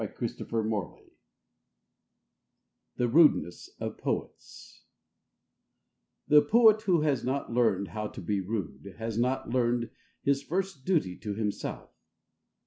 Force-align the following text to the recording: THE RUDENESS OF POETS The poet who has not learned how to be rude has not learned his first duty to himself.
THE 0.01 0.57
RUDENESS 3.07 3.67
OF 3.79 3.97
POETS 3.99 4.85
The 6.27 6.41
poet 6.41 6.81
who 6.81 7.01
has 7.01 7.23
not 7.23 7.53
learned 7.53 7.89
how 7.89 8.07
to 8.07 8.19
be 8.19 8.41
rude 8.41 8.95
has 8.97 9.19
not 9.19 9.51
learned 9.51 9.91
his 10.23 10.41
first 10.41 10.85
duty 10.85 11.15
to 11.17 11.35
himself. 11.35 11.91